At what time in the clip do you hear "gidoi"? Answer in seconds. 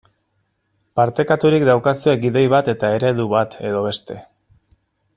2.25-2.45